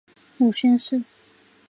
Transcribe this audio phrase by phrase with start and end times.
[0.39, 1.03] 母宣氏。